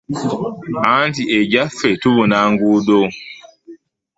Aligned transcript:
Anti 0.93 1.23
egyaffe 1.39 1.89
tubuna 2.01 2.39
nguudo. 2.51 3.01